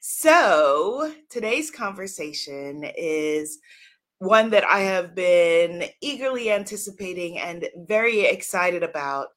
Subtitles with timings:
[0.00, 3.58] So today's conversation is
[4.18, 9.28] one that I have been eagerly anticipating and very excited about.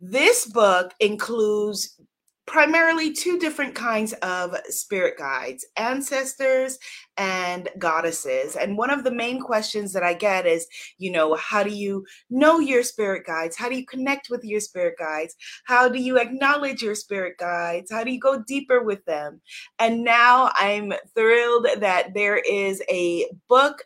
[0.00, 2.00] This book includes
[2.46, 6.78] primarily two different kinds of spirit guides ancestors
[7.16, 8.56] and goddesses.
[8.56, 10.66] And one of the main questions that i get is
[10.98, 13.56] you know how do you know your spirit guides?
[13.56, 15.36] How do you connect with your spirit guides?
[15.64, 17.90] How do you acknowledge your spirit guides?
[17.90, 19.40] How do you go deeper with them?
[19.78, 23.84] And now i'm thrilled that there is a book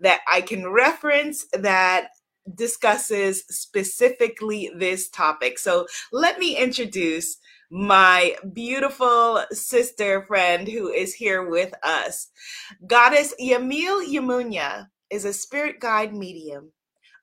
[0.00, 2.08] that I can reference that
[2.54, 5.58] discusses specifically this topic.
[5.58, 7.36] So let me introduce
[7.70, 12.28] my beautiful sister friend who is here with us.
[12.86, 16.72] Goddess Yamile Yemoonyah is a spirit guide medium,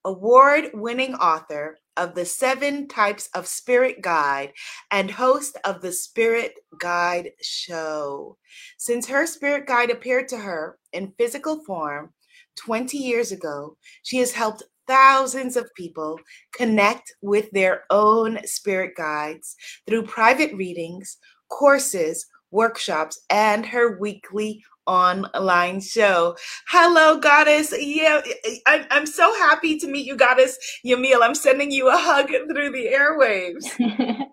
[0.03, 4.51] award winning author of the Seven Types of Spirit Guide
[4.91, 8.37] and host of the Spirit Guide Show.
[8.77, 12.13] Since her spirit guide appeared to her in physical form,
[12.57, 16.19] 20 years ago, she has helped thousands of people
[16.53, 19.55] connect with their own spirit guides
[19.87, 21.17] through private readings,
[21.49, 26.35] courses, workshops, and her weekly online show.
[26.67, 27.73] Hello, Goddess.
[27.77, 28.21] Yeah,
[28.67, 31.21] I'm, I'm so happy to meet you, Goddess Yamile.
[31.21, 34.27] I'm sending you a hug through the airwaves.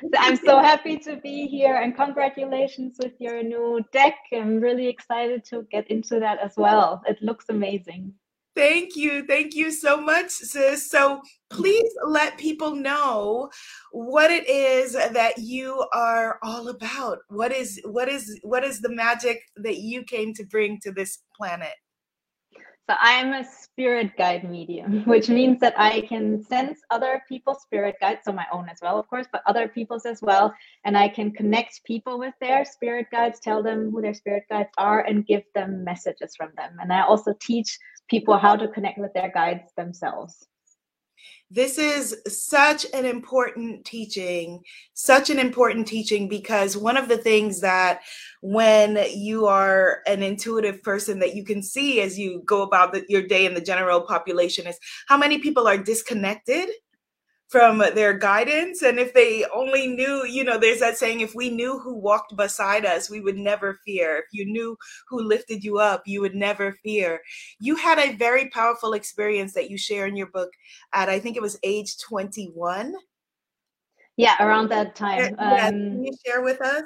[0.18, 4.16] I'm so happy to be here and congratulations with your new deck.
[4.32, 7.02] I'm really excited to get into that as well.
[7.06, 8.12] It looks amazing.
[8.56, 9.26] Thank you.
[9.26, 10.90] Thank you so much, sis.
[10.90, 13.50] So please let people know
[13.92, 17.18] what it is that you are all about.
[17.28, 21.18] What is what is what is the magic that you came to bring to this
[21.36, 21.74] planet?
[22.88, 27.96] So I'm a spirit guide medium, which means that I can sense other people's spirit
[28.00, 30.54] guides, so my own as well, of course, but other people's as well.
[30.84, 34.70] And I can connect people with their spirit guides, tell them who their spirit guides
[34.78, 36.76] are, and give them messages from them.
[36.80, 37.76] And I also teach
[38.08, 40.46] people how to connect with their guides themselves.
[41.48, 47.60] This is such an important teaching, such an important teaching because one of the things
[47.60, 48.00] that
[48.40, 53.04] when you are an intuitive person that you can see as you go about the,
[53.08, 56.68] your day in the general population is how many people are disconnected
[57.48, 58.82] from their guidance.
[58.82, 62.36] And if they only knew you know there's that saying if we knew who walked
[62.36, 64.18] beside us we would never fear.
[64.18, 64.76] If you knew
[65.08, 67.20] who lifted you up you would never fear.
[67.60, 70.50] You had a very powerful experience that you share in your book
[70.92, 72.94] at i think it was age 21
[74.16, 76.84] yeah around that time yeah, um, can you share with us?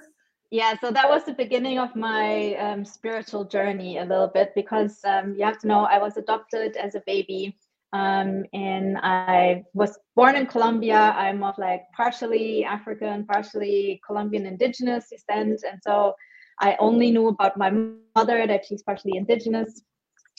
[0.51, 5.01] yeah so that was the beginning of my um, spiritual journey a little bit because
[5.05, 7.57] um, you have to know i was adopted as a baby
[7.93, 11.13] um, and I was born in Colombia.
[11.17, 15.63] I'm of like partially African, partially Colombian indigenous descent.
[15.69, 16.15] And so
[16.61, 17.71] I only knew about my
[18.15, 19.83] mother that she's partially indigenous.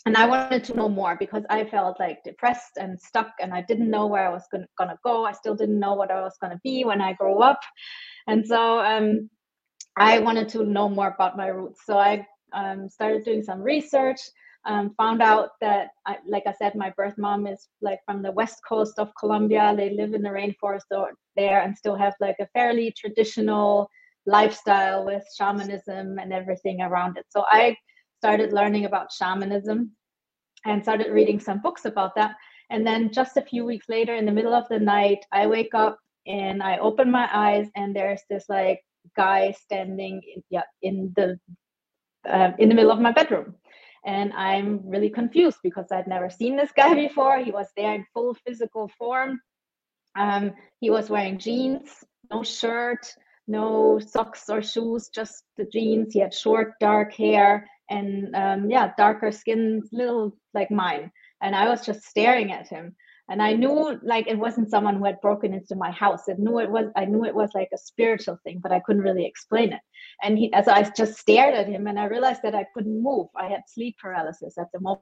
[0.05, 3.61] And I wanted to know more because I felt like depressed and stuck and I
[3.61, 5.25] didn't know where I was gonna, gonna go.
[5.25, 7.59] I still didn't know what I was gonna be when I grow up.
[8.27, 9.29] And so um,
[9.97, 11.81] I wanted to know more about my roots.
[11.85, 14.19] So I um, started doing some research.
[14.65, 18.31] Um, found out that, I, like I said, my birth mom is like from the
[18.31, 19.73] west coast of Colombia.
[19.75, 20.81] They live in the rainforest
[21.35, 23.89] there and still have like a fairly traditional
[24.27, 27.25] lifestyle with shamanism and everything around it.
[27.29, 27.75] So I
[28.19, 29.91] started learning about shamanism
[30.65, 32.35] and started reading some books about that.
[32.69, 35.73] And then just a few weeks later, in the middle of the night, I wake
[35.73, 35.97] up
[36.27, 38.79] and I open my eyes, and there's this like
[39.17, 41.39] guy standing in, yeah, in the
[42.29, 43.55] uh, in the middle of my bedroom.
[44.05, 47.39] And I'm really confused because I'd never seen this guy before.
[47.39, 49.39] He was there in full physical form.
[50.17, 51.89] Um, he was wearing jeans,
[52.31, 53.05] no shirt,
[53.47, 56.13] no socks or shoes, just the jeans.
[56.13, 61.11] He had short, dark hair and um, yeah, darker skin, little like mine.
[61.41, 62.95] And I was just staring at him
[63.31, 66.59] and i knew like it wasn't someone who had broken into my house it knew
[66.59, 69.71] it was i knew it was like a spiritual thing but i couldn't really explain
[69.73, 69.79] it
[70.21, 73.27] and he as i just stared at him and i realized that i couldn't move
[73.35, 75.01] i had sleep paralysis at the moment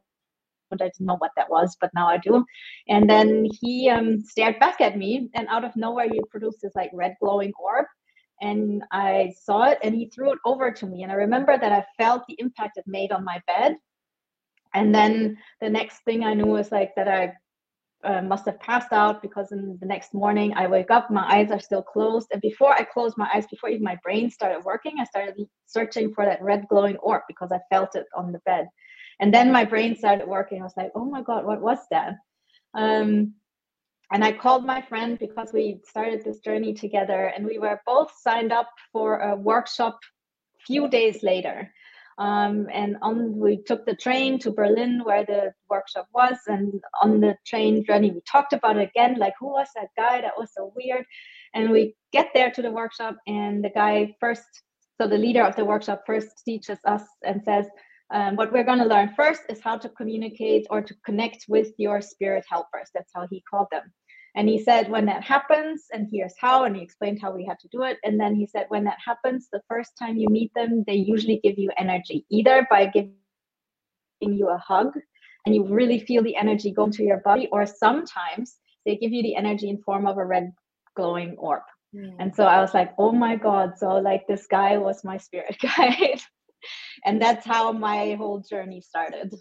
[0.73, 2.45] I didn't know what that was, but now I do.
[2.87, 6.75] And then he um, stared back at me, and out of nowhere, he produced this
[6.75, 7.85] like red glowing orb.
[8.41, 11.01] And I saw it, and he threw it over to me.
[11.03, 13.77] And I remember that I felt the impact it made on my bed.
[14.73, 17.33] And then the next thing I knew was like that I
[18.03, 21.51] uh, must have passed out because in the next morning I wake up, my eyes
[21.51, 22.27] are still closed.
[22.31, 25.35] And before I closed my eyes, before even my brain started working, I started
[25.65, 28.67] searching for that red glowing orb because I felt it on the bed.
[29.19, 30.61] And then my brain started working.
[30.61, 32.15] I was like, oh my God, what was that?
[32.73, 33.33] Um,
[34.11, 38.11] and I called my friend because we started this journey together and we were both
[38.17, 39.99] signed up for a workshop
[40.65, 41.71] few days later.
[42.19, 47.21] Um, and on we took the train to Berlin where the workshop was, and on
[47.21, 50.21] the train journey we talked about it again, like who was that guy?
[50.21, 51.05] That was so weird.
[51.53, 54.43] And we get there to the workshop, and the guy first,
[54.99, 57.65] so the leader of the workshop first teaches us and says,
[58.11, 61.69] um, what we're going to learn first is how to communicate or to connect with
[61.77, 62.89] your spirit helpers.
[62.93, 63.93] That's how he called them.
[64.35, 67.59] And he said, when that happens, and here's how, and he explained how we had
[67.59, 67.97] to do it.
[68.03, 71.39] And then he said, when that happens, the first time you meet them, they usually
[71.43, 73.13] give you energy, either by giving
[74.21, 74.93] you a hug
[75.45, 79.23] and you really feel the energy go into your body, or sometimes they give you
[79.23, 80.51] the energy in form of a red
[80.95, 81.63] glowing orb.
[81.95, 82.15] Mm.
[82.19, 83.77] And so I was like, oh my God.
[83.77, 86.21] So, like, this guy was my spirit guide.
[87.05, 89.33] and that's how my whole journey started.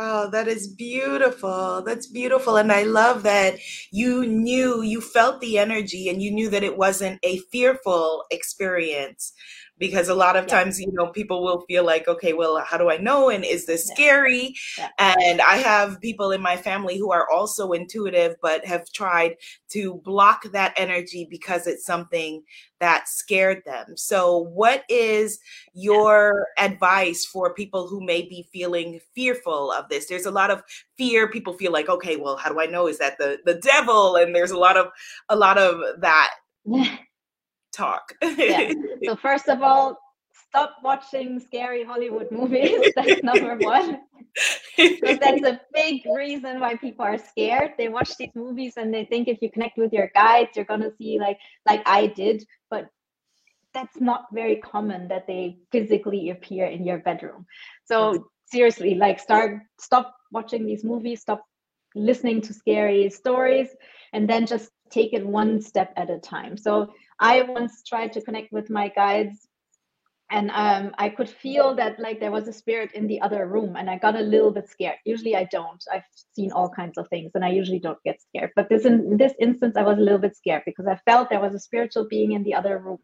[0.00, 1.82] Oh, that is beautiful.
[1.84, 2.56] That's beautiful.
[2.56, 3.56] And I love that
[3.90, 9.32] you knew, you felt the energy and you knew that it wasn't a fearful experience,
[9.78, 10.58] because a lot of yeah.
[10.58, 13.66] times you know people will feel like okay well how do i know and is
[13.66, 14.54] this scary?
[14.76, 15.14] Yeah.
[15.18, 19.36] and i have people in my family who are also intuitive but have tried
[19.70, 22.42] to block that energy because it's something
[22.80, 23.96] that scared them.
[23.96, 25.38] So what is
[25.74, 26.66] your yeah.
[26.66, 30.06] advice for people who may be feeling fearful of this?
[30.06, 30.62] There's a lot of
[30.96, 31.28] fear.
[31.28, 32.86] People feel like okay well how do i know?
[32.86, 34.16] Is that the the devil?
[34.16, 34.88] And there's a lot of
[35.28, 36.30] a lot of that
[37.72, 38.14] talk.
[38.22, 38.72] yeah.
[39.04, 39.98] So first of all,
[40.48, 42.80] stop watching scary Hollywood movies.
[42.96, 44.00] That's number one.
[44.76, 47.72] because that's a big reason why people are scared.
[47.76, 50.92] They watch these movies and they think if you connect with your guides, you're gonna
[50.96, 52.88] see like like I did, but
[53.74, 57.46] that's not very common that they physically appear in your bedroom.
[57.84, 61.44] So seriously, like start stop watching these movies, stop
[61.94, 63.68] listening to scary stories,
[64.12, 66.56] and then just take it one step at a time.
[66.56, 69.48] So I once tried to connect with my guides
[70.30, 73.76] and um, I could feel that like there was a spirit in the other room,
[73.76, 74.96] and I got a little bit scared.
[75.06, 75.82] Usually, I don't.
[75.90, 76.02] I've
[76.34, 78.50] seen all kinds of things, and I usually don't get scared.
[78.54, 81.40] But this in, this instance, I was a little bit scared because I felt there
[81.40, 82.98] was a spiritual being in the other room,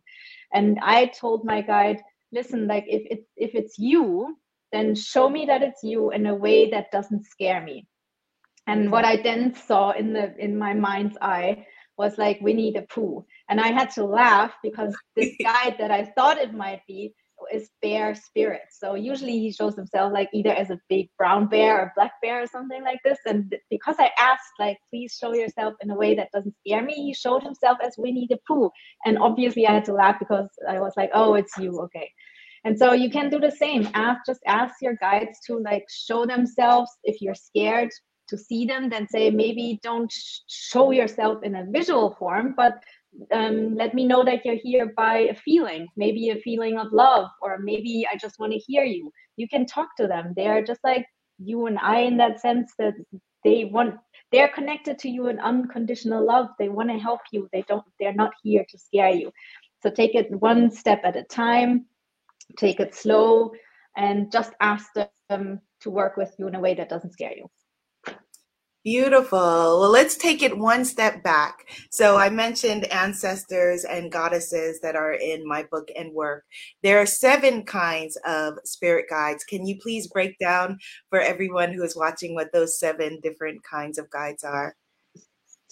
[0.53, 4.37] and I told my guide, "Listen, like if it's if it's you,
[4.73, 7.87] then show me that it's you in a way that doesn't scare me."
[8.67, 11.67] And what I then saw in the in my mind's eye
[11.97, 16.05] was like Winnie the Pooh and I had to laugh because this guy that I
[16.17, 17.15] thought it might be
[17.53, 18.63] is bear spirit.
[18.71, 22.43] So usually he shows himself like either as a big brown bear or black bear
[22.43, 23.19] or something like this.
[23.27, 26.95] And because I asked, like, please show yourself in a way that doesn't scare me,
[26.95, 28.71] he showed himself as Winnie the Pooh.
[29.05, 31.79] And obviously I had to laugh because I was like, oh, it's you.
[31.81, 32.11] Okay.
[32.65, 33.89] And so you can do the same.
[33.93, 37.91] Ask, just ask your guides to like show themselves if you're scared
[38.29, 40.13] to see them, then say maybe don't
[40.47, 42.75] show yourself in a visual form, but
[43.33, 47.29] um, let me know that you're here by a feeling, maybe a feeling of love,
[47.41, 49.11] or maybe I just want to hear you.
[49.37, 50.33] You can talk to them.
[50.37, 51.07] They are just like
[51.39, 52.95] you and I in that sense that
[53.45, 53.97] they want
[54.33, 56.49] they're connected to you in unconditional love.
[56.59, 57.49] They want to help you.
[57.53, 59.31] They don't they're not here to scare you.
[59.83, 61.87] So take it one step at a time,
[62.59, 63.53] take it slow,
[63.97, 64.91] and just ask
[65.29, 67.51] them to work with you in a way that doesn't scare you.
[68.85, 69.39] Beautiful.
[69.39, 71.67] Well, let's take it one step back.
[71.91, 76.45] So, I mentioned ancestors and goddesses that are in my book and work.
[76.83, 79.43] There are seven kinds of spirit guides.
[79.43, 83.97] Can you please break down for everyone who is watching what those seven different kinds
[83.97, 84.77] of guides are?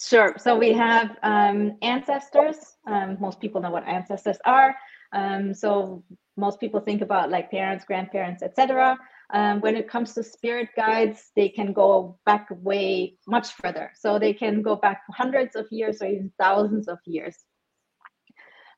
[0.01, 0.33] Sure.
[0.39, 2.57] So, we have um, ancestors.
[2.87, 4.75] Um, most people know what ancestors are.
[5.11, 6.03] Um, so,
[6.35, 8.97] most people think about like parents, grandparents, etc.
[9.33, 13.91] Um, when it comes to spirit guides, they can go back way much further.
[13.95, 17.35] So they can go back hundreds of years or even thousands of years.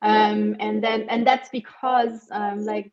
[0.01, 2.91] Um, and then, and that's because, um, like,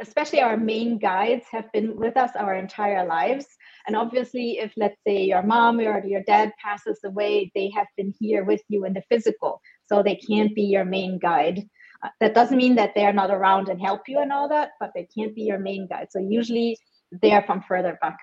[0.00, 3.46] especially our main guides have been with us our entire lives.
[3.86, 8.14] And obviously, if let's say your mom or your dad passes away, they have been
[8.18, 9.60] here with you in the physical.
[9.86, 11.68] So they can't be your main guide.
[12.02, 14.90] Uh, that doesn't mean that they're not around and help you and all that, but
[14.94, 16.08] they can't be your main guide.
[16.10, 16.78] So usually
[17.22, 18.18] they are from further back.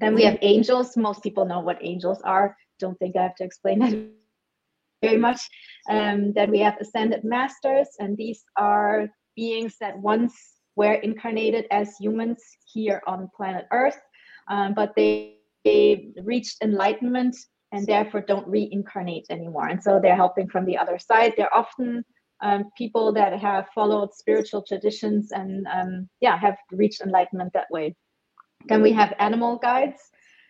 [0.00, 0.96] Then we have angels.
[0.96, 2.56] Most people know what angels are.
[2.78, 4.08] Don't think I have to explain that
[5.02, 5.40] very much.
[5.90, 10.34] Um, then we have ascended masters, and these are beings that once
[10.76, 12.42] were incarnated as humans
[12.72, 14.00] here on planet Earth,
[14.48, 17.36] um, but they, they reached enlightenment
[17.72, 19.68] and therefore don't reincarnate anymore.
[19.68, 21.34] And so they're helping from the other side.
[21.36, 22.04] They're often
[22.42, 27.94] um, people that have followed spiritual traditions and um, yeah have reached enlightenment that way.
[28.68, 30.00] Then we have animal guides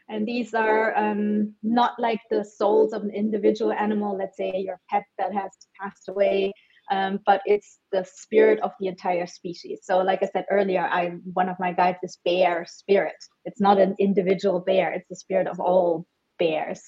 [0.09, 4.79] and these are um, not like the souls of an individual animal let's say your
[4.91, 6.53] pet that has passed away
[6.91, 9.81] um, but it's the spirit of the entire species.
[9.85, 13.15] So like i said earlier i one of my guides is bear spirit.
[13.45, 16.07] It's not an individual bear it's the spirit of all
[16.39, 16.83] bears.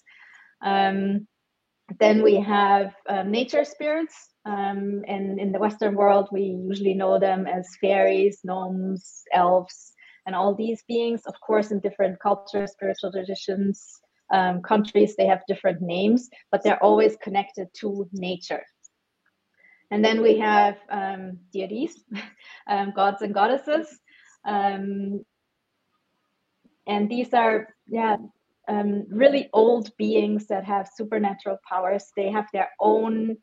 [0.63, 1.27] Um,
[2.01, 7.19] then we have um, nature spirits um, and in the Western world, we usually know
[7.19, 9.93] them as fairies, gnomes, elves,
[10.27, 11.23] and all these beings.
[11.27, 14.01] Of course, in different cultures, spiritual traditions,
[14.33, 18.63] um, countries, they have different names, but they're always connected to nature.
[19.91, 22.05] And then we have um, deities,
[22.69, 23.99] um, gods and goddesses.
[24.45, 25.25] Um,
[26.87, 28.17] and these are, yeah,
[28.69, 32.13] um, really old beings that have supernatural powers.
[32.17, 33.37] They have their own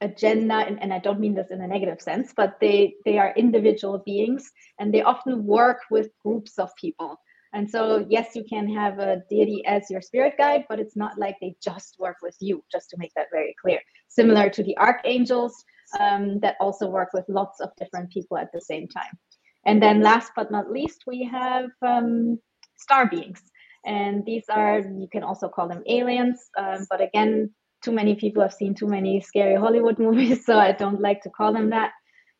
[0.00, 3.34] agenda and, and i don't mean this in a negative sense but they they are
[3.36, 7.20] individual beings and they often work with groups of people.
[7.52, 11.18] And so yes you can have a deity as your spirit guide but it's not
[11.18, 13.80] like they just work with you just to make that very clear.
[14.08, 15.54] Similar to the archangels
[15.98, 19.18] um, that also work with lots of different people at the same time.
[19.66, 22.38] And then last but not least we have um,
[22.76, 23.42] star beings.
[23.84, 27.50] And these are you can also call them aliens um, but again
[27.82, 31.30] too many people have seen too many scary Hollywood movies, so I don't like to
[31.30, 31.92] call them that.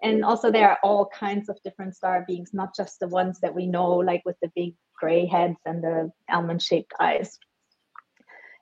[0.03, 3.55] And also, there are all kinds of different star beings, not just the ones that
[3.55, 7.39] we know, like with the big gray heads and the almond shaped eyes.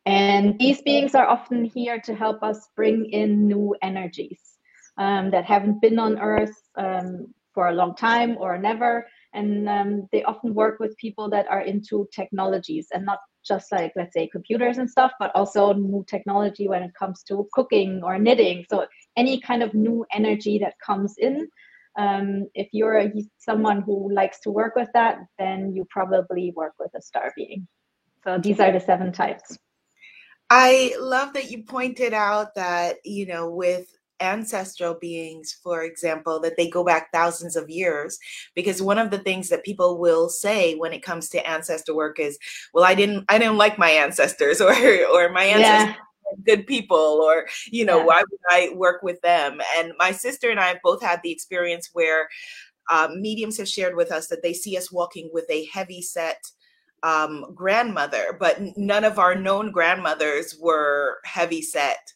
[0.06, 4.40] And these beings are often here to help us bring in new energies
[4.96, 9.06] um, that haven't been on Earth um, for a long time or never.
[9.34, 13.92] And um, they often work with people that are into technologies and not just like
[13.96, 18.18] let's say computers and stuff but also new technology when it comes to cooking or
[18.18, 18.64] knitting.
[18.70, 21.48] So any kind of new energy that comes in
[21.98, 26.74] um, if you're a, someone who likes to work with that then you probably work
[26.78, 27.66] with a star being
[28.24, 29.58] so these are the seven types.
[30.50, 33.86] I love that you pointed out that, you know, with
[34.20, 38.18] ancestral beings, for example, that they go back thousands of years.
[38.54, 42.18] Because one of the things that people will say when it comes to ancestor work
[42.18, 42.38] is,
[42.74, 45.94] "Well, I didn't, I didn't like my ancestors, or or my ancestors." Yeah.
[46.44, 48.04] Good people, or you know, yeah.
[48.04, 49.62] why would I work with them?
[49.78, 52.28] And my sister and I have both had the experience where
[52.90, 56.50] um, mediums have shared with us that they see us walking with a heavy set
[57.02, 62.12] um, grandmother, but none of our known grandmothers were heavy set,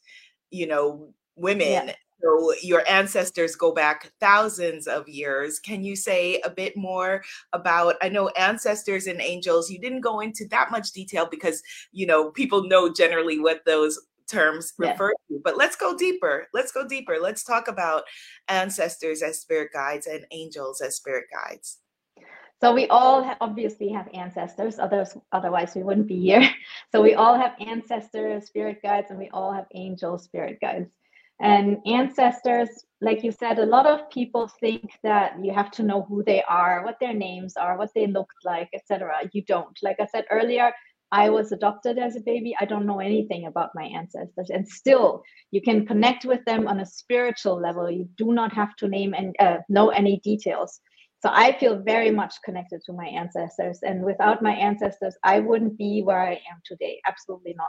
[0.50, 1.88] you know, women.
[1.88, 1.94] Yeah.
[2.22, 5.58] So your ancestors go back thousands of years.
[5.58, 7.22] Can you say a bit more
[7.52, 7.96] about?
[8.00, 9.68] I know ancestors and angels.
[9.68, 13.98] You didn't go into that much detail because you know people know generally what those
[14.28, 14.92] terms yeah.
[14.92, 15.40] refer to.
[15.42, 16.46] But let's go deeper.
[16.54, 17.18] Let's go deeper.
[17.20, 18.04] Let's talk about
[18.48, 21.78] ancestors as spirit guides and angels as spirit guides.
[22.60, 26.48] So we all have, obviously have ancestors, others otherwise we wouldn't be here.
[26.92, 27.20] So we mm-hmm.
[27.20, 30.92] all have ancestors, spirit guides, and we all have angel spirit guides.
[31.42, 32.68] And ancestors,
[33.00, 36.42] like you said, a lot of people think that you have to know who they
[36.44, 39.28] are, what their names are, what they looked like, etc.
[39.32, 39.76] You don't.
[39.82, 40.72] Like I said earlier,
[41.10, 42.54] I was adopted as a baby.
[42.60, 44.50] I don't know anything about my ancestors.
[44.50, 47.90] And still, you can connect with them on a spiritual level.
[47.90, 50.80] You do not have to name and uh, know any details.
[51.22, 53.80] So I feel very much connected to my ancestors.
[53.82, 57.00] And without my ancestors, I wouldn't be where I am today.
[57.06, 57.68] Absolutely not.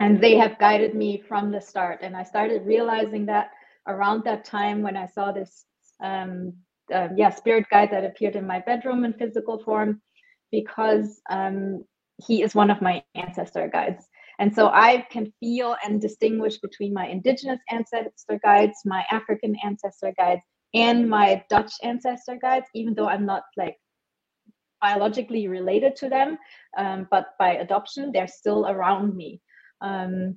[0.00, 2.00] And they have guided me from the start.
[2.02, 3.50] And I started realizing that
[3.86, 5.66] around that time when I saw this
[6.02, 6.54] um,
[6.92, 10.00] uh, yeah spirit guide that appeared in my bedroom in physical form
[10.50, 11.84] because um,
[12.24, 14.06] he is one of my ancestor guides
[14.38, 20.12] and so i can feel and distinguish between my indigenous ancestor guides my african ancestor
[20.16, 20.42] guides
[20.74, 23.76] and my dutch ancestor guides even though i'm not like
[24.82, 26.36] biologically related to them
[26.76, 29.40] um, but by adoption they're still around me
[29.84, 30.36] um,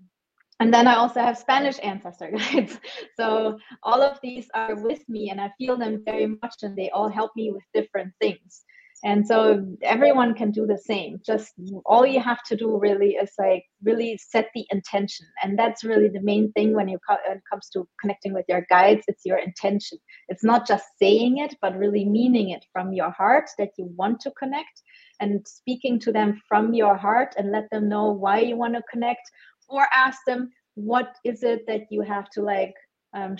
[0.59, 2.79] and then I also have Spanish ancestor guides.
[3.19, 6.89] So all of these are with me and I feel them very much and they
[6.91, 8.63] all help me with different things.
[9.03, 11.19] And so everyone can do the same.
[11.23, 11.53] Just
[11.85, 15.27] all you have to do really is like really set the intention.
[15.43, 18.45] And that's really the main thing when you co- when it comes to connecting with
[18.49, 19.99] your guides, it's your intention.
[20.29, 24.19] It's not just saying it, but really meaning it from your heart that you want
[24.21, 24.81] to connect
[25.19, 28.81] and speaking to them from your heart and let them know why you want to
[28.91, 29.29] connect
[29.69, 32.75] or ask them what is it that you have to like
[33.15, 33.35] um,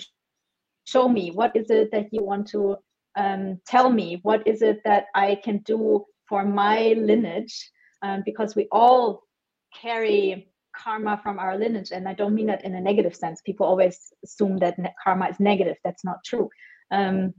[0.84, 1.30] show me?
[1.30, 2.76] What is it that you want to
[3.16, 4.18] um, tell me?
[4.22, 7.70] What is it that i can do for my lineage?
[8.02, 9.22] Um, because we all
[9.74, 13.40] carry karma from our lineage and i don't mean that in a negative sense.
[13.40, 15.76] People always assume that karma is negative.
[15.84, 16.48] That's not true.
[16.90, 17.34] Um,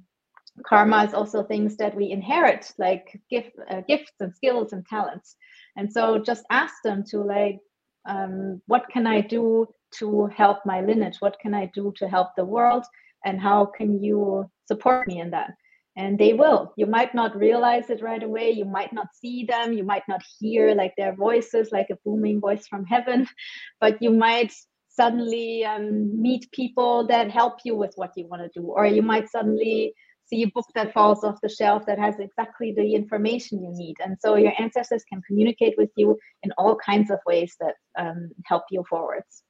[0.66, 5.36] karma is also things that we inherit like gift, uh, gifts and skills and talents
[5.78, 7.60] and so just ask them to like
[8.08, 9.68] um, what can I do
[10.00, 11.18] to help my lineage?
[11.20, 12.86] What can I do to help the world?
[13.26, 15.52] And how can you support me in that?
[15.96, 16.74] And they will.
[16.78, 18.52] You might not realize it right away.
[18.52, 19.74] You might not see them.
[19.74, 23.28] You might not hear like their voices, like a booming voice from heaven,
[23.82, 24.54] but you might
[24.88, 29.02] suddenly um, meet people that help you with what you want to do, or you
[29.02, 29.94] might suddenly
[30.30, 33.96] see a book that falls off the shelf that has exactly the information you need.
[34.04, 38.30] And so your ancestors can communicate with you in all kinds of ways that um,
[38.46, 39.44] help you forwards.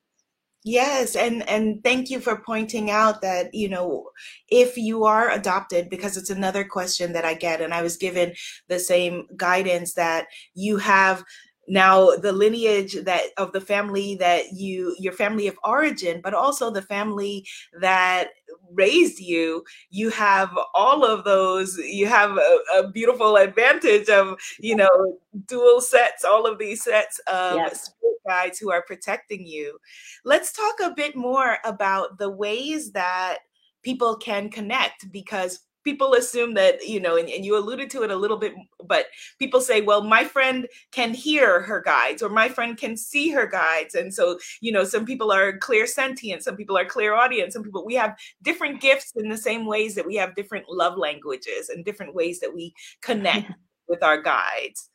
[0.65, 4.09] Yes, and and thank you for pointing out that, you know,
[4.49, 8.33] if you are adopted because it's another question that I get and I was given
[8.67, 11.23] the same guidance that you have
[11.69, 16.71] now the lineage that of the family that you your family of origin but also
[16.71, 17.45] the family
[17.79, 18.29] that
[18.73, 24.75] raised you you have all of those you have a, a beautiful advantage of you
[24.75, 27.85] know dual sets all of these sets of yes.
[27.85, 29.77] spirit guides who are protecting you
[30.25, 33.39] let's talk a bit more about the ways that
[33.81, 38.11] people can connect because people assume that you know and, and, you alluded to it
[38.11, 38.53] a little bit
[38.85, 39.05] but
[39.37, 43.47] people say well my friend can hear her guides or my friend can see her
[43.47, 43.95] guides.
[43.95, 47.95] And so you know some people are clairsentient some people are clairaudient some people we
[47.95, 52.13] have different gifts in the same ways that we have different love languages and different
[52.13, 53.51] ways that we connect
[53.87, 54.89] with our guides.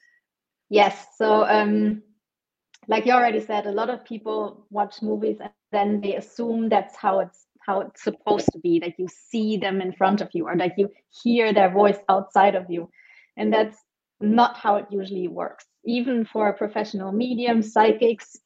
[0.71, 2.03] Yes so um
[2.87, 6.95] like you already said a lot of people watch movies and then they assume that's
[6.95, 10.47] how it's how it's supposed to be that you see them in front of you
[10.47, 10.91] or that you
[11.23, 12.91] hear their voice outside of you.
[13.37, 13.79] And that's
[14.21, 15.65] not how it usually works.
[15.85, 18.37] Even for professional mediums psychics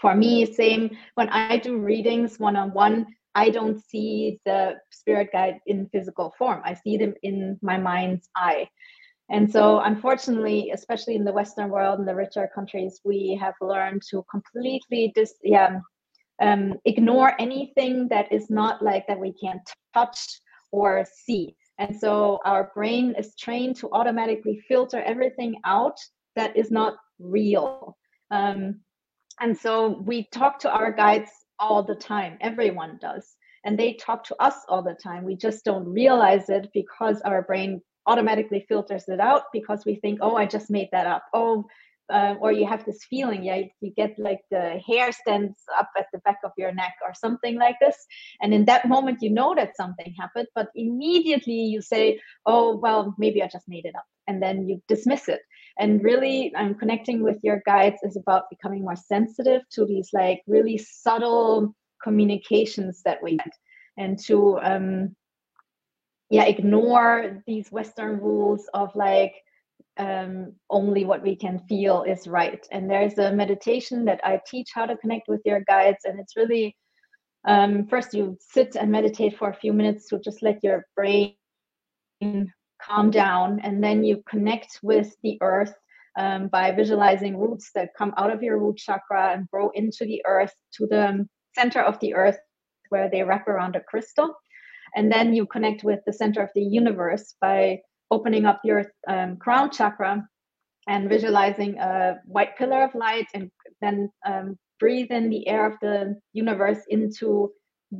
[0.00, 0.96] for me same.
[1.14, 6.62] When i do readings one-on-one i don't see the spirit guide in physical form.
[6.64, 8.68] I see them in my mind's eye.
[9.30, 14.02] And so unfortunately especially in the western world in the richer countries we have learned
[14.10, 15.80] to completely dis yeah
[16.42, 19.60] um, ignore anything that is not like that we can
[19.94, 20.40] touch
[20.72, 21.56] or see.
[21.78, 25.96] And so our brain is trained to automatically filter everything out
[26.36, 27.96] that is not real.
[28.30, 28.80] Um,
[29.40, 33.36] and so we talk to our guides all the time, everyone does.
[33.64, 35.22] And they talk to us all the time.
[35.24, 40.18] We just don't realize it because our brain automatically filters it out because we think,
[40.20, 41.22] oh, I just made that up.
[41.32, 41.64] Oh,
[42.12, 46.06] uh, or you have this feeling yeah you get like the hair stands up at
[46.12, 47.96] the back of your neck or something like this.
[48.40, 53.14] And in that moment you know that something happened but immediately you say oh well
[53.18, 54.04] maybe i just made it up.
[54.28, 55.40] And then you dismiss it.
[55.78, 60.42] And really um, connecting with your guides is about becoming more sensitive to these like
[60.46, 63.52] really subtle communications that we get
[63.96, 65.14] and to um
[66.30, 69.34] yeah ignore these western rules of like
[69.98, 72.66] um, only what we can feel is right.
[72.70, 76.36] And there's a meditation that I teach how to connect with your guides, and it's
[76.36, 76.76] really
[77.46, 81.34] um, first you sit and meditate for a few minutes to just let your brain
[82.80, 85.74] calm down, and then you connect with the earth
[86.18, 90.22] um, by visualizing roots that come out of your root chakra and grow into the
[90.26, 92.38] earth to the center of the earth
[92.88, 94.34] where they wrap around a crystal.
[94.94, 97.80] And then you connect with the center of the universe by
[98.12, 100.12] opening up your um, crown chakra
[100.86, 105.76] and visualizing a white pillar of light and then um, breathe in the air of
[105.80, 107.50] the universe into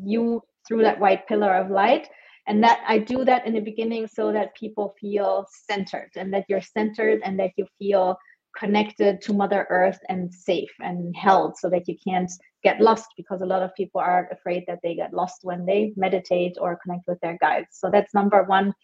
[0.04, 2.08] you through that white pillar of light.
[2.48, 6.44] And that i do that in the beginning so that people feel centered and that
[6.48, 8.16] you're centered and that you feel
[8.62, 12.30] connected to mother earth and safe and held so that you can't
[12.62, 15.92] get lost because a lot of people are afraid that they get lost when they
[15.96, 17.70] meditate or connect with their guides.
[17.72, 18.74] So that's number one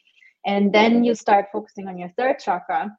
[0.46, 2.90] and then you start focusing on your third chakra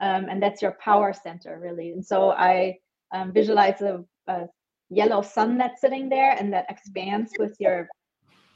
[0.00, 2.76] um, and that's your power center really and so i
[3.14, 4.46] um, visualize a, a
[4.90, 7.88] yellow sun that's sitting there and that expands with your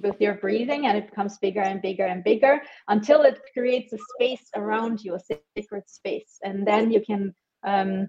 [0.03, 3.99] with your breathing and it becomes bigger and bigger and bigger until it creates a
[4.15, 5.21] space around you, a
[5.57, 6.39] sacred space.
[6.43, 8.09] And then you can um,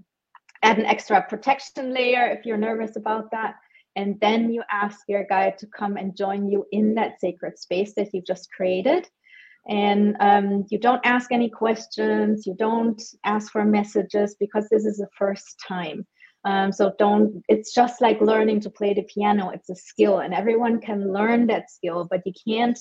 [0.63, 3.55] add an extra protection layer if you're nervous about that.
[3.95, 7.93] And then you ask your guide to come and join you in that sacred space
[7.95, 9.07] that you've just created.
[9.69, 14.97] And um, you don't ask any questions, you don't ask for messages because this is
[14.97, 16.05] the first time.
[16.45, 19.49] Um, so don't, it's just like learning to play the piano.
[19.49, 22.77] It's a skill and everyone can learn that skill, but you can't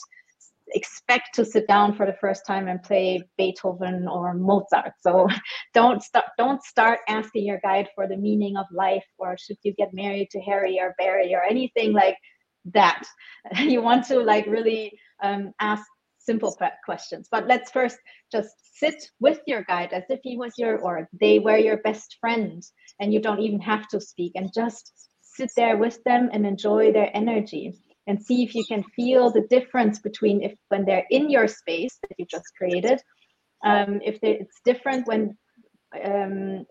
[0.74, 4.92] expect to sit down for the first time and play Beethoven or Mozart.
[5.00, 5.28] So
[5.74, 9.74] don't start don't start asking your guide for the meaning of life or should you
[9.74, 12.16] get married to Harry or Barry or anything like
[12.66, 13.04] that.
[13.56, 15.84] You want to like really um, ask
[16.24, 17.28] simple questions.
[17.30, 17.98] But let's first
[18.30, 22.16] just sit with your guide as if he was your or they were your best
[22.20, 22.62] friend
[23.00, 26.92] and you don't even have to speak and just sit there with them and enjoy
[26.92, 27.74] their energy
[28.06, 31.98] and see if you can feel the difference between if when they're in your space
[32.02, 33.00] that you just created
[33.64, 35.36] um, if it's different when
[36.04, 36.64] um,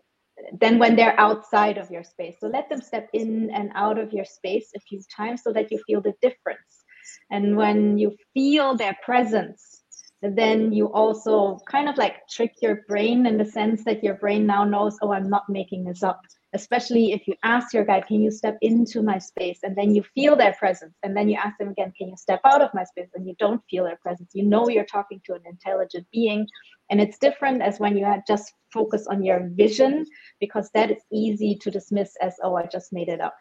[0.60, 2.36] than when they're outside of your space.
[2.40, 5.72] So let them step in and out of your space a few times so that
[5.72, 6.81] you feel the difference
[7.30, 9.84] and when you feel their presence,
[10.22, 14.46] then you also kind of like trick your brain in the sense that your brain
[14.46, 16.22] now knows, oh, I'm not making this up.
[16.54, 19.60] Especially if you ask your guide, can you step into my space?
[19.64, 20.94] And then you feel their presence.
[21.02, 23.08] And then you ask them again, can you step out of my space?
[23.16, 24.30] And you don't feel their presence.
[24.36, 26.46] You know you're talking to an intelligent being.
[26.92, 30.06] And it's different as when you just focus on your vision,
[30.40, 33.38] because that is easy to dismiss as, oh, I just made it up.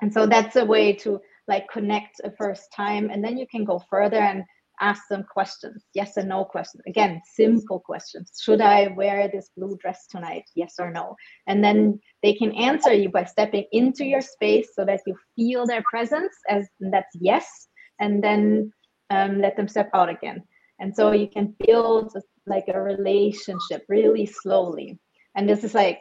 [0.00, 3.64] And so that's a way to like connect a first time and then you can
[3.64, 4.44] go further and
[4.80, 6.82] ask them questions yes and no questions.
[6.86, 8.30] Again simple questions.
[8.40, 10.44] Should i wear this blue dress tonight?
[10.54, 11.16] Yes or no.
[11.46, 15.66] And then they can answer you by stepping into your space so that you feel
[15.66, 18.72] their presence as that's yes and then
[19.10, 20.42] um, let them step out again.
[20.80, 22.12] And so you can build
[22.46, 24.98] like a relationship really slowly.
[25.34, 26.00] And this is like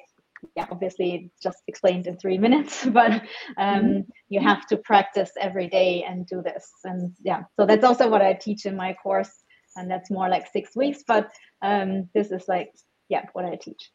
[0.55, 3.11] yeah, obviously just explained in three minutes, but
[3.57, 3.99] um, mm-hmm.
[4.29, 6.69] you have to practice every day and do this.
[6.83, 9.43] And yeah, so that's also what I teach in my course,
[9.75, 11.03] and that's more like six weeks.
[11.07, 11.29] But
[11.61, 12.71] um, this is like
[13.09, 13.91] yeah, what I teach.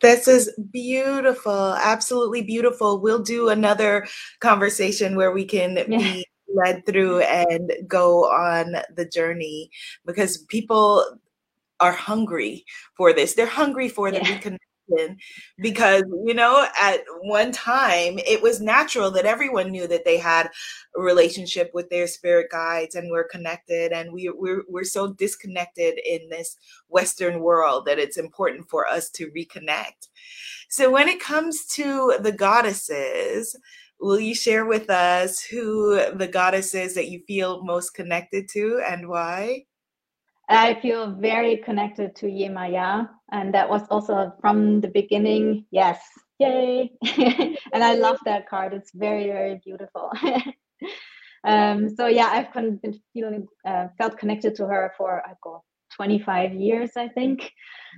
[0.00, 3.00] This is beautiful, absolutely beautiful.
[3.00, 4.06] We'll do another
[4.40, 5.98] conversation where we can yeah.
[5.98, 9.70] be led through and go on the journey
[10.04, 11.18] because people
[11.78, 12.64] are hungry
[12.96, 13.34] for this.
[13.34, 14.56] They're hungry for the yeah
[15.58, 20.48] because you know at one time it was natural that everyone knew that they had
[20.96, 25.98] a relationship with their spirit guides and were connected and we we're, we're so disconnected
[26.04, 26.56] in this
[26.88, 30.08] western world that it's important for us to reconnect.
[30.68, 33.56] So when it comes to the goddesses
[34.00, 38.82] will you share with us who the goddess is that you feel most connected to
[38.86, 39.64] and why
[40.52, 45.66] I feel very connected to Yemaya, and that was also from the beginning.
[45.70, 46.00] Yes,
[46.38, 46.92] yay!
[47.72, 48.72] and I love that card.
[48.74, 50.10] It's very, very beautiful.
[51.44, 55.62] um, so yeah, I've been feeling uh, felt connected to her for I go
[55.96, 57.50] 25 years, I think.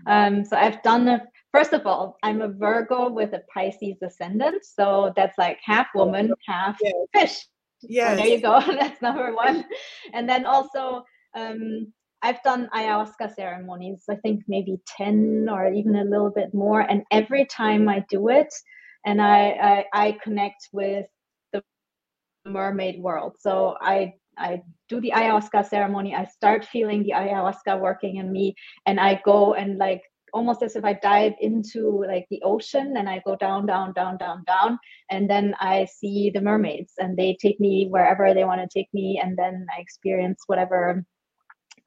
[0.06, 4.64] Um, so I've done a, first of all, I'm a Virgo with a Pisces ascendant,
[4.64, 6.94] so that's like half woman, half yes.
[7.14, 7.46] fish.
[7.82, 8.60] Yeah, so there you go.
[8.66, 9.64] that's number one.
[10.12, 11.92] And then also um,
[12.24, 16.80] I've done ayahuasca ceremonies, I think maybe 10 or even a little bit more.
[16.80, 18.48] And every time I do it,
[19.04, 21.04] and I, I, I connect with
[21.52, 21.62] the
[22.46, 23.36] mermaid world.
[23.40, 28.54] So I, I do the ayahuasca ceremony, I start feeling the ayahuasca working in me,
[28.86, 30.00] and I go and like
[30.32, 34.16] almost as if I dive into like the ocean and I go down, down, down,
[34.16, 34.78] down, down.
[35.10, 38.88] And then I see the mermaids and they take me wherever they want to take
[38.94, 39.20] me.
[39.22, 41.04] And then I experience whatever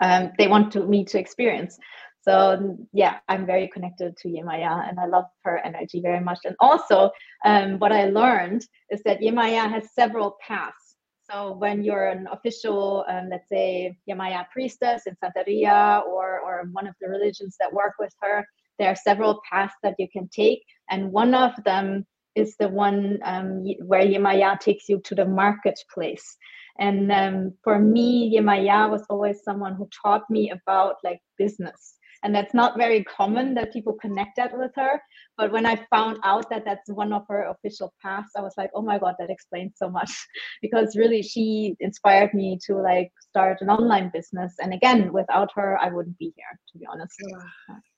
[0.01, 1.77] um, they want to me to experience.
[2.21, 6.39] So yeah, I'm very connected to Yemaya and I love her energy very much.
[6.43, 7.10] And also,
[7.45, 10.95] um, what I learned is that Yemaya has several paths.
[11.29, 16.88] So when you're an official, um, let's say Yemaya priestess in Santeria or or one
[16.88, 18.45] of the religions that work with her,
[18.79, 22.05] there are several paths that you can take, and one of them
[22.36, 26.38] is the one um, where Yemaya takes you to the marketplace.
[26.79, 32.34] And um, for me, Yemaya was always someone who taught me about like business and
[32.34, 35.01] that's not very common that people connect that with her.
[35.38, 38.71] But when i found out that that's one of her official paths i was like
[38.73, 40.12] oh my god that explains so much.
[40.62, 44.56] Because really she inspired me to like start an online business.
[44.60, 47.13] And again without her i wouldn't be here to be honest.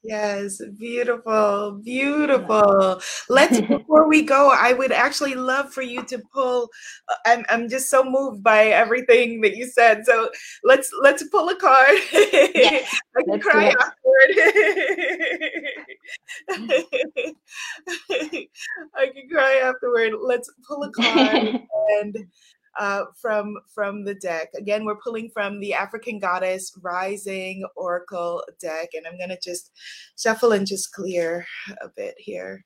[0.03, 3.01] Yes beautiful beautiful.
[3.29, 6.69] Let's before we go i would actually love for you to pull
[7.09, 10.05] uh, i'm, I'm just so moved by everything that you said.
[10.05, 10.29] So
[10.63, 11.97] let's let's pull a card.
[12.55, 13.39] Yes, i can
[18.97, 20.13] I can cry afterward.
[20.21, 21.61] Let's pull a card
[22.01, 22.17] and
[22.77, 24.49] uh, from from the deck.
[24.55, 29.71] Again, we're pulling from the African Goddess Rising Oracle deck, and I'm gonna just
[30.17, 31.45] shuffle and just clear
[31.81, 32.65] a bit here.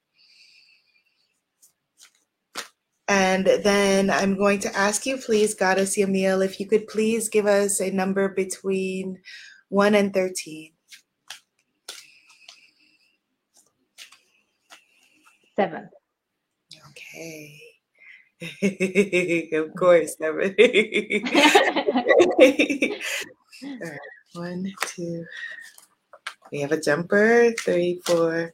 [3.08, 7.46] And then I'm going to ask you, please, Goddess Yamile, if you could please give
[7.46, 9.20] us a number between
[9.70, 10.73] 1 and 13.
[15.56, 15.89] Seven.
[16.89, 17.62] Okay.
[19.54, 20.56] of course, seven.
[24.34, 25.26] One, two.
[26.52, 27.52] We have a jumper.
[27.60, 28.54] Three, four,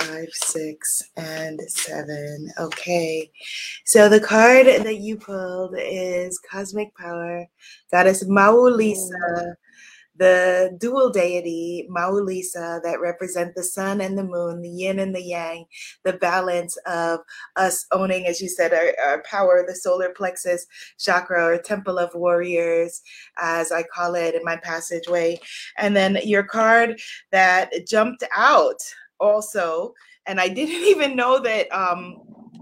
[0.00, 2.50] five, six, and seven.
[2.58, 3.30] Okay.
[3.84, 7.46] So the card that you pulled is Cosmic Power,
[7.90, 9.56] Goddess Mawu-Lisa
[10.22, 15.20] the dual deity Mawu-Lisa that represent the sun and the moon, the yin and the
[15.20, 15.64] yang,
[16.04, 17.18] the balance of
[17.56, 20.64] us owning, as you said, our, our power, the solar plexus
[20.96, 23.02] chakra or temple of warriors,
[23.36, 25.40] as I call it in my passageway.
[25.76, 27.00] And then your card
[27.32, 28.80] that jumped out
[29.18, 29.92] also,
[30.26, 32.18] and I didn't even know that um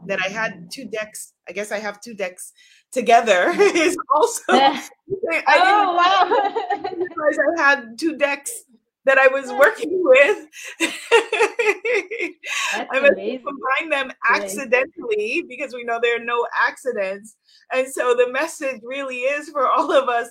[0.07, 1.35] that I had two decks.
[1.51, 2.53] I guess I have two decks
[2.93, 4.43] together is also.
[4.53, 4.89] I
[5.49, 6.29] oh wow!
[6.95, 8.53] realize I had two decks
[9.05, 10.47] that I was working with.
[12.73, 17.35] I was combine them accidentally because we know there are no accidents.
[17.73, 20.29] And so the message really is for all of us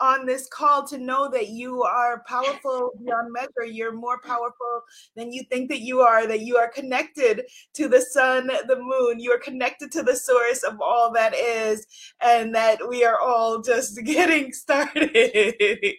[0.00, 3.70] on this call to know that you are powerful beyond measure.
[3.70, 4.82] You're more powerful
[5.14, 7.42] than you think that you are, that you are connected
[7.74, 11.86] to the sun, the moon, you are connected to the source of all that is,
[12.20, 15.10] and that we are all just getting started.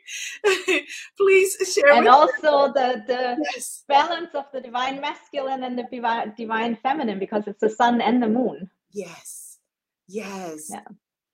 [1.18, 1.94] Please share.
[1.94, 3.84] And also the, the yes.
[3.88, 8.22] balance of the divine masculine and the divine, divine feminine, because it's the sun and
[8.22, 8.70] the moon.
[8.92, 9.60] Yes.
[10.08, 10.68] Yes.
[10.70, 10.82] Yeah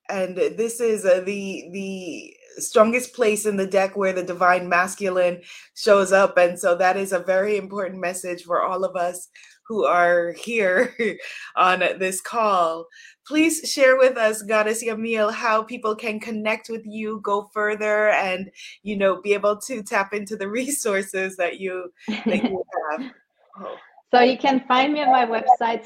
[0.09, 5.41] and this is uh, the the strongest place in the deck where the divine masculine
[5.75, 9.29] shows up and so that is a very important message for all of us
[9.67, 10.95] who are here
[11.55, 12.87] on this call
[13.27, 18.49] please share with us goddess yamile how people can connect with you go further and
[18.81, 23.11] you know be able to tap into the resources that you that you have
[23.61, 23.77] oh.
[24.13, 25.85] So you can find me on my website,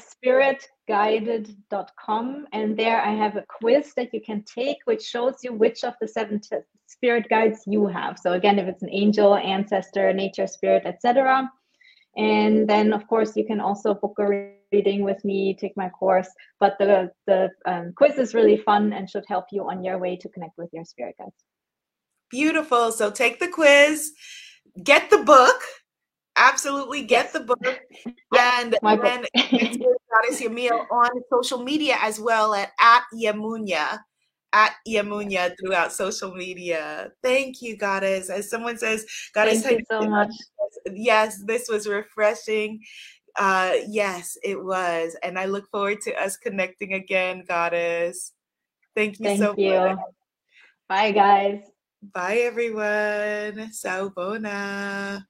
[0.88, 2.46] spiritguided.com.
[2.52, 5.94] And there I have a quiz that you can take, which shows you which of
[6.00, 8.20] the seven t- spirit guides you have.
[8.20, 11.50] So again, if it's an angel, ancestor, nature, spirit, etc.
[12.16, 16.28] And then, of course, you can also book a reading with me, take my course.
[16.60, 20.16] But the, the um, quiz is really fun and should help you on your way
[20.16, 21.32] to connect with your spirit guides.
[22.30, 22.92] Beautiful.
[22.92, 24.12] So take the quiz,
[24.82, 25.60] get the book
[26.42, 27.58] absolutely get the book
[28.38, 33.98] and then Goddess Yamile on social media as well at, at Yemoonyah
[34.52, 37.10] at Yemoonyah throughout social media.
[37.22, 38.28] Thank you, Goddess.
[38.30, 40.30] As someone says, Goddess, thank you so much.
[40.92, 42.80] Yes, this was refreshing.
[43.38, 45.16] Uh, yes, it was.
[45.22, 48.32] And I look forward to us connecting again, Goddess.
[48.94, 49.74] Thank you thank so you.
[49.74, 49.98] much.
[50.88, 51.62] Bye, guys.
[52.02, 53.70] Bye, everyone.
[53.72, 55.24] Sawubona.